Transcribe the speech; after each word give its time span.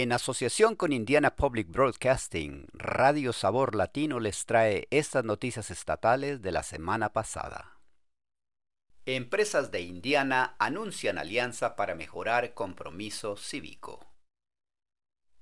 En 0.00 0.12
asociación 0.12 0.76
con 0.76 0.92
Indiana 0.92 1.34
Public 1.34 1.72
Broadcasting, 1.72 2.68
Radio 2.72 3.32
Sabor 3.32 3.74
Latino 3.74 4.20
les 4.20 4.46
trae 4.46 4.86
estas 4.92 5.24
noticias 5.24 5.72
estatales 5.72 6.40
de 6.40 6.52
la 6.52 6.62
semana 6.62 7.12
pasada. 7.12 7.80
Empresas 9.06 9.72
de 9.72 9.80
Indiana 9.80 10.54
anuncian 10.60 11.18
alianza 11.18 11.74
para 11.74 11.96
mejorar 11.96 12.54
compromiso 12.54 13.36
cívico. 13.36 14.06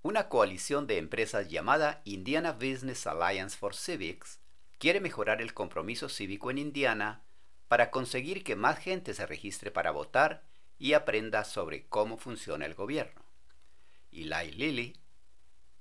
Una 0.00 0.30
coalición 0.30 0.86
de 0.86 0.96
empresas 0.96 1.50
llamada 1.50 2.00
Indiana 2.04 2.52
Business 2.52 3.06
Alliance 3.06 3.58
for 3.58 3.74
Civics 3.74 4.40
quiere 4.78 5.02
mejorar 5.02 5.42
el 5.42 5.52
compromiso 5.52 6.08
cívico 6.08 6.50
en 6.50 6.56
Indiana 6.56 7.26
para 7.68 7.90
conseguir 7.90 8.42
que 8.42 8.56
más 8.56 8.78
gente 8.78 9.12
se 9.12 9.26
registre 9.26 9.70
para 9.70 9.90
votar 9.90 10.46
y 10.78 10.94
aprenda 10.94 11.44
sobre 11.44 11.86
cómo 11.88 12.16
funciona 12.16 12.64
el 12.64 12.74
gobierno. 12.74 13.25
Eli 14.22 14.52
Lilly, 14.52 14.96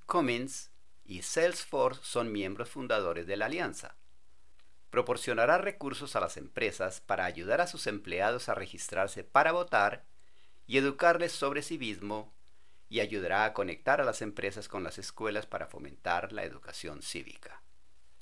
Cummins 0.05 0.69
y 1.05 1.21
Salesforce 1.21 2.01
son 2.03 2.31
miembros 2.31 2.69
fundadores 2.69 3.27
de 3.27 3.37
la 3.37 3.45
alianza. 3.45 3.95
Proporcionará 4.89 5.57
recursos 5.57 6.15
a 6.15 6.19
las 6.19 6.37
empresas 6.37 7.01
para 7.01 7.25
ayudar 7.25 7.61
a 7.61 7.67
sus 7.67 7.87
empleados 7.87 8.49
a 8.49 8.55
registrarse 8.55 9.23
para 9.23 9.51
votar 9.51 10.05
y 10.67 10.77
educarles 10.77 11.31
sobre 11.31 11.61
civismo 11.61 12.33
y 12.89 12.99
ayudará 12.99 13.45
a 13.45 13.53
conectar 13.53 14.01
a 14.01 14.05
las 14.05 14.21
empresas 14.21 14.67
con 14.67 14.83
las 14.83 14.97
escuelas 14.97 15.45
para 15.45 15.67
fomentar 15.67 16.31
la 16.31 16.43
educación 16.43 17.01
cívica. 17.01 17.61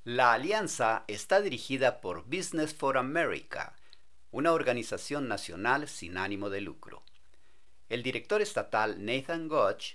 La 0.04 0.34
alianza 0.34 1.06
está 1.08 1.42
dirigida 1.42 2.02
por 2.02 2.24
Business 2.26 2.74
for 2.74 2.98
America, 2.98 3.76
una 4.32 4.52
organización 4.52 5.28
nacional 5.28 5.88
sin 5.88 6.18
ánimo 6.18 6.50
de 6.50 6.62
lucro. 6.62 7.04
El 7.90 8.04
director 8.04 8.42
estatal 8.42 9.06
Nathan 9.06 9.48
Gotch 9.48 9.94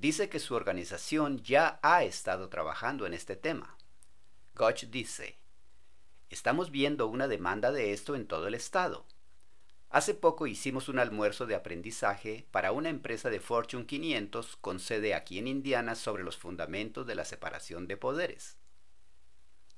dice 0.00 0.30
que 0.30 0.40
su 0.40 0.54
organización 0.54 1.42
ya 1.42 1.78
ha 1.82 2.04
estado 2.04 2.48
trabajando 2.48 3.06
en 3.06 3.12
este 3.12 3.36
tema. 3.36 3.76
Gotch 4.54 4.84
dice, 4.84 5.36
estamos 6.30 6.70
viendo 6.70 7.06
una 7.06 7.28
demanda 7.28 7.70
de 7.70 7.92
esto 7.92 8.16
en 8.16 8.26
todo 8.26 8.48
el 8.48 8.54
estado. 8.54 9.04
Hace 9.90 10.14
poco 10.14 10.46
hicimos 10.46 10.88
un 10.88 10.98
almuerzo 10.98 11.46
de 11.46 11.54
aprendizaje 11.54 12.46
para 12.50 12.72
una 12.72 12.88
empresa 12.88 13.28
de 13.28 13.40
Fortune 13.40 13.84
500 13.84 14.56
con 14.56 14.80
sede 14.80 15.14
aquí 15.14 15.38
en 15.38 15.48
Indiana 15.48 15.94
sobre 15.94 16.22
los 16.22 16.38
fundamentos 16.38 17.06
de 17.06 17.14
la 17.14 17.26
separación 17.26 17.86
de 17.86 17.98
poderes. 17.98 18.56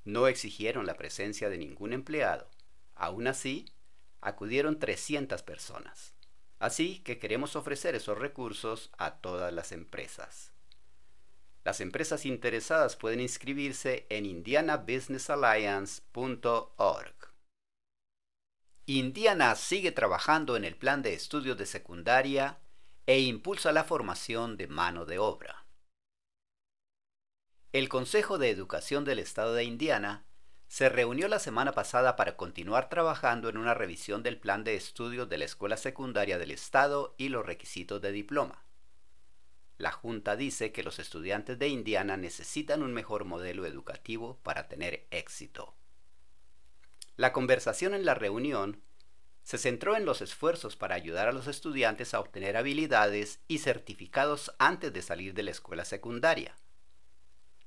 No 0.05 0.27
exigieron 0.27 0.85
la 0.85 0.95
presencia 0.95 1.49
de 1.49 1.57
ningún 1.57 1.91
empleado. 1.91 2.49
Aún 2.95 3.27
así, 3.27 3.65
acudieron 4.21 4.79
300 4.79 5.43
personas. 5.43 6.13
Así 6.63 6.99
que 6.99 7.19
queremos 7.19 7.57
ofrecer 7.57 7.93
esos 7.93 8.17
recursos 8.17 8.89
a 8.97 9.17
todas 9.17 9.51
las 9.51 9.73
empresas. 9.73 10.53
Las 11.65 11.81
empresas 11.81 12.25
interesadas 12.25 12.95
pueden 12.95 13.19
inscribirse 13.19 14.05
en 14.07 14.25
indianabusinessalliance.org. 14.25 17.15
Indiana 18.85 19.55
sigue 19.55 19.91
trabajando 19.91 20.55
en 20.55 20.63
el 20.63 20.77
plan 20.77 21.01
de 21.01 21.13
estudios 21.13 21.57
de 21.57 21.65
secundaria 21.65 22.59
e 23.07 23.19
impulsa 23.19 23.73
la 23.73 23.83
formación 23.83 24.55
de 24.55 24.67
mano 24.67 25.03
de 25.03 25.19
obra. 25.19 25.65
El 27.73 27.89
Consejo 27.89 28.37
de 28.37 28.51
Educación 28.51 29.03
del 29.03 29.19
Estado 29.19 29.53
de 29.53 29.65
Indiana 29.65 30.23
se 30.67 30.89
reunió 30.89 31.27
la 31.27 31.39
semana 31.39 31.71
pasada 31.71 32.15
para 32.15 32.35
continuar 32.35 32.89
trabajando 32.89 33.49
en 33.49 33.57
una 33.57 33.73
revisión 33.73 34.23
del 34.23 34.37
plan 34.37 34.63
de 34.63 34.75
estudios 34.75 35.29
de 35.29 35.37
la 35.37 35.45
escuela 35.45 35.77
secundaria 35.77 36.37
del 36.37 36.51
Estado 36.51 37.13
y 37.17 37.29
los 37.29 37.45
requisitos 37.45 38.01
de 38.01 38.11
diploma. 38.11 38.63
La 39.77 39.91
Junta 39.91 40.35
dice 40.35 40.71
que 40.71 40.83
los 40.83 40.99
estudiantes 40.99 41.59
de 41.59 41.67
Indiana 41.67 42.17
necesitan 42.17 42.83
un 42.83 42.93
mejor 42.93 43.25
modelo 43.25 43.65
educativo 43.65 44.39
para 44.43 44.67
tener 44.67 45.07
éxito. 45.11 45.75
La 47.17 47.33
conversación 47.33 47.93
en 47.93 48.05
la 48.05 48.15
reunión 48.15 48.81
se 49.43 49.57
centró 49.57 49.95
en 49.95 50.05
los 50.05 50.21
esfuerzos 50.21 50.75
para 50.75 50.95
ayudar 50.95 51.27
a 51.27 51.33
los 51.33 51.47
estudiantes 51.47 52.13
a 52.13 52.19
obtener 52.19 52.55
habilidades 52.55 53.41
y 53.47 53.59
certificados 53.59 54.55
antes 54.57 54.93
de 54.93 55.01
salir 55.01 55.33
de 55.33 55.43
la 55.43 55.51
escuela 55.51 55.85
secundaria. 55.85 56.55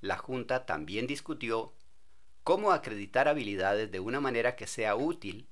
La 0.00 0.16
Junta 0.16 0.65
también 0.66 1.06
discutió 1.06 1.75
cómo 2.47 2.71
acreditar 2.71 3.27
habilidades 3.27 3.91
de 3.91 3.99
una 3.99 4.21
manera 4.21 4.55
que 4.55 4.69
sea 4.69 4.95
útil 4.95 5.49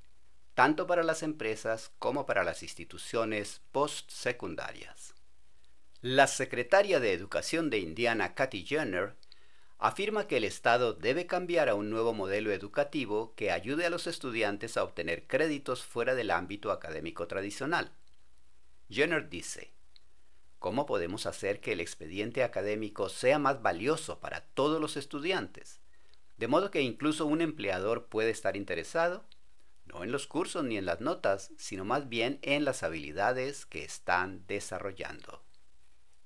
tanto 0.55 0.87
para 0.87 1.03
las 1.03 1.25
empresas 1.25 1.91
como 1.99 2.25
para 2.25 2.45
las 2.45 2.63
instituciones 2.63 3.63
postsecundarias. 3.73 5.13
La 6.03 6.29
secretaria 6.29 7.01
de 7.01 7.13
Educación 7.13 7.69
de 7.69 7.79
Indiana, 7.79 8.37
Kathy 8.37 8.65
Jenner, 8.65 9.17
afirma 9.77 10.29
que 10.29 10.37
el 10.37 10.45
Estado 10.45 10.93
debe 10.93 11.27
cambiar 11.27 11.69
a 11.69 11.75
un 11.75 11.91
nuevo 11.91 12.15
modelo 12.15 12.53
educativo 12.53 13.35
que 13.35 13.51
ayude 13.51 13.87
a 13.87 13.91
los 13.91 14.07
estudiantes 14.07 14.77
a 14.77 14.85
obtener 14.85 15.27
créditos 15.27 15.83
fuera 15.83 16.15
del 16.15 16.31
ámbito 16.31 16.71
académico 16.71 17.27
tradicional. 17.27 17.91
Jenner 18.89 19.29
dice, 19.29 19.73
¿Cómo 20.61 20.87
podemos 20.87 21.27
hacer 21.27 21.61
que 21.61 21.73
el 21.73 21.81
expediente 21.81 22.45
académico 22.45 23.09
sea 23.09 23.41
más 23.41 23.63
valioso 23.63 24.21
para 24.21 24.43
todos 24.43 24.81
los 24.81 24.97
estudiantes? 24.97 25.81
De 26.37 26.49
modo 26.49 26.71
que 26.71 26.83
incluso 26.83 27.27
un 27.27 27.41
empleador 27.41 28.07
puede 28.07 28.31
estar 28.31 28.57
interesado, 28.57 29.25
no 29.87 30.03
en 30.03 30.11
los 30.11 30.27
cursos 30.27 30.65
ni 30.65 30.77
en 30.77 30.87
las 30.87 31.01
notas, 31.01 31.53
sino 31.59 31.85
más 31.85 32.09
bien 32.09 32.39
en 32.43 32.65
las 32.65 32.83
habilidades 32.83 33.67
que 33.67 33.85
están 33.85 34.47
desarrollando. 34.47 35.43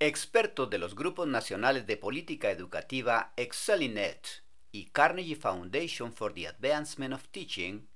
Expertos 0.00 0.70
de 0.70 0.78
los 0.78 0.94
grupos 0.94 1.26
nacionales 1.26 1.86
de 1.86 1.96
política 1.96 2.50
educativa 2.50 3.32
Excelinet 3.36 4.44
y 4.70 4.86
Carnegie 4.86 5.34
Foundation 5.34 6.12
for 6.12 6.32
the 6.32 6.46
Advancement 6.46 7.14
of 7.14 7.28
Teaching 7.28 7.88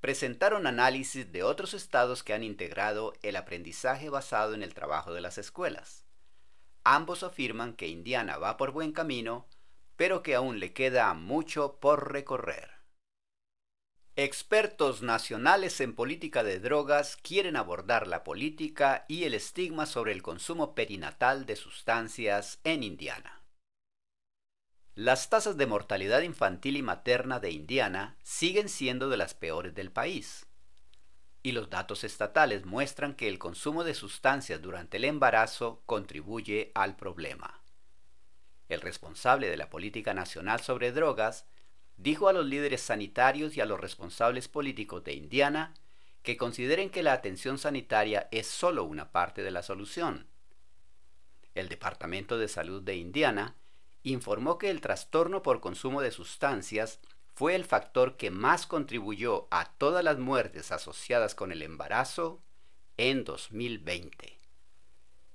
presentaron 0.00 0.66
análisis 0.66 1.30
de 1.32 1.42
otros 1.42 1.74
estados 1.74 2.22
que 2.22 2.34
han 2.34 2.42
integrado 2.42 3.14
el 3.22 3.36
aprendizaje 3.36 4.10
basado 4.10 4.52
en 4.52 4.62
el 4.62 4.74
trabajo 4.74 5.14
de 5.14 5.20
las 5.20 5.38
escuelas. 5.38 6.04
Ambos 6.84 7.22
afirman 7.22 7.74
que 7.74 7.86
Indiana 7.86 8.36
va 8.36 8.56
por 8.56 8.72
buen 8.72 8.92
camino 8.92 9.46
pero 9.96 10.22
que 10.22 10.34
aún 10.34 10.60
le 10.60 10.72
queda 10.72 11.12
mucho 11.14 11.78
por 11.80 12.12
recorrer. 12.12 12.72
Expertos 14.14 15.00
nacionales 15.00 15.80
en 15.80 15.94
política 15.94 16.42
de 16.44 16.60
drogas 16.60 17.16
quieren 17.16 17.56
abordar 17.56 18.06
la 18.06 18.24
política 18.24 19.06
y 19.08 19.24
el 19.24 19.32
estigma 19.32 19.86
sobre 19.86 20.12
el 20.12 20.22
consumo 20.22 20.74
perinatal 20.74 21.46
de 21.46 21.56
sustancias 21.56 22.60
en 22.64 22.82
Indiana. 22.82 23.40
Las 24.94 25.30
tasas 25.30 25.56
de 25.56 25.64
mortalidad 25.64 26.20
infantil 26.20 26.76
y 26.76 26.82
materna 26.82 27.40
de 27.40 27.52
Indiana 27.52 28.18
siguen 28.22 28.68
siendo 28.68 29.08
de 29.08 29.16
las 29.16 29.32
peores 29.32 29.74
del 29.74 29.90
país. 29.90 30.46
Y 31.42 31.52
los 31.52 31.70
datos 31.70 32.04
estatales 32.04 32.66
muestran 32.66 33.14
que 33.14 33.28
el 33.28 33.38
consumo 33.38 33.82
de 33.82 33.94
sustancias 33.94 34.60
durante 34.60 34.98
el 34.98 35.06
embarazo 35.06 35.82
contribuye 35.86 36.70
al 36.74 36.96
problema 36.96 37.61
el 38.68 38.80
responsable 38.80 39.48
de 39.48 39.56
la 39.56 39.70
política 39.70 40.14
nacional 40.14 40.60
sobre 40.60 40.92
drogas, 40.92 41.46
dijo 41.96 42.28
a 42.28 42.32
los 42.32 42.46
líderes 42.46 42.80
sanitarios 42.80 43.56
y 43.56 43.60
a 43.60 43.66
los 43.66 43.80
responsables 43.80 44.48
políticos 44.48 45.04
de 45.04 45.14
Indiana 45.14 45.74
que 46.22 46.36
consideren 46.36 46.90
que 46.90 47.02
la 47.02 47.12
atención 47.12 47.58
sanitaria 47.58 48.28
es 48.30 48.46
solo 48.46 48.84
una 48.84 49.10
parte 49.10 49.42
de 49.42 49.50
la 49.50 49.62
solución. 49.62 50.26
El 51.54 51.68
Departamento 51.68 52.38
de 52.38 52.48
Salud 52.48 52.82
de 52.82 52.96
Indiana 52.96 53.56
informó 54.02 54.58
que 54.58 54.70
el 54.70 54.80
trastorno 54.80 55.42
por 55.42 55.60
consumo 55.60 56.00
de 56.00 56.10
sustancias 56.10 57.00
fue 57.34 57.54
el 57.54 57.64
factor 57.64 58.16
que 58.16 58.30
más 58.30 58.66
contribuyó 58.66 59.48
a 59.50 59.72
todas 59.72 60.04
las 60.04 60.18
muertes 60.18 60.70
asociadas 60.70 61.34
con 61.34 61.52
el 61.52 61.62
embarazo 61.62 62.42
en 62.96 63.24
2020. 63.24 64.41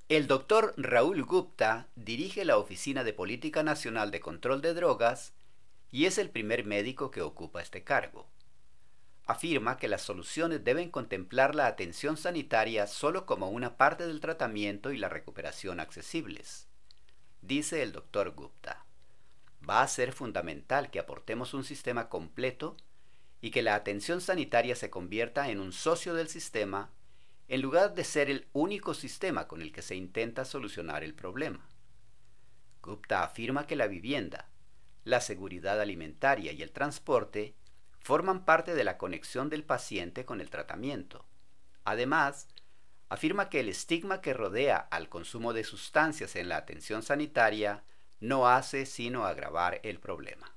El 0.09 0.28
doctor 0.28 0.73
Raúl 0.78 1.25
Gupta 1.25 1.90
dirige 1.97 2.45
la 2.45 2.57
Oficina 2.57 3.04
de 3.04 3.12
Política 3.12 3.62
Nacional 3.62 4.09
de 4.09 4.21
Control 4.21 4.62
de 4.62 4.74
Drogas 4.74 5.33
y 5.92 6.06
es 6.06 6.18
el 6.18 6.30
primer 6.30 6.63
médico 6.63 7.12
que 7.12 7.21
ocupa 7.21 7.62
este 7.62 7.83
cargo. 7.83 8.25
Afirma 9.25 9.75
que 9.75 9.89
las 9.89 10.01
soluciones 10.04 10.63
deben 10.63 10.92
contemplar 10.92 11.56
la 11.56 11.68
atención 11.68 12.15
sanitaria 12.15 12.88
solo 12.88 13.25
como 13.25 13.50
una 13.50 13.75
parte 13.75 14.07
del 14.07 14.21
tratamiento 14.21 14.94
y 14.94 14.98
la 14.98 15.09
recuperación 15.09 15.81
accesibles. 15.81 16.69
Dice 17.42 17.83
el 17.83 17.92
doctor 17.92 18.31
Gupta, 18.31 18.86
va 19.69 19.81
a 19.81 19.88
ser 19.89 20.13
fundamental 20.13 20.89
que 20.89 21.00
aportemos 21.00 21.53
un 21.53 21.65
sistema 21.65 22.07
completo 22.07 22.77
y 23.42 23.51
que 23.51 23.62
la 23.62 23.75
atención 23.75 24.21
sanitaria 24.21 24.77
se 24.77 24.89
convierta 24.89 25.50
en 25.50 25.60
un 25.60 25.74
socio 25.74 26.13
del 26.13 26.30
sistema 26.30 26.92
en 27.48 27.62
lugar 27.62 27.94
de 27.96 28.04
ser 28.04 28.30
el 28.30 28.48
único 28.54 28.94
sistema 28.94 29.48
con 29.48 29.62
el 29.62 29.72
que 29.72 29.82
se 29.82 29.96
intenta 29.96 30.44
solucionar 30.44 31.04
el 31.04 31.14
problema. 31.14 31.68
Gupta 32.82 33.24
afirma 33.24 33.68
que 33.68 33.76
la 33.76 33.88
vivienda, 33.88 34.50
la 35.04 35.22
seguridad 35.22 35.80
alimentaria 35.80 36.52
y 36.52 36.62
el 36.62 36.72
transporte 36.72 37.56
forman 38.00 38.46
parte 38.46 38.76
de 38.76 38.84
la 38.84 38.98
conexión 38.98 39.50
del 39.50 39.64
paciente 39.64 40.26
con 40.26 40.42
el 40.42 40.50
tratamiento. 40.50 41.26
Además, 41.86 42.48
afirma 43.10 43.50
que 43.50 43.62
el 43.62 43.70
estigma 43.70 44.22
que 44.22 44.34
rodea 44.34 44.78
al 44.78 45.08
consumo 45.08 45.54
de 45.54 45.64
sustancias 45.64 46.36
en 46.36 46.50
la 46.50 46.58
atención 46.58 47.04
sanitaria 47.04 47.84
no 48.20 48.48
hace 48.48 48.86
sino 48.86 49.26
agravar 49.26 49.80
el 49.84 50.00
problema. 50.00 50.56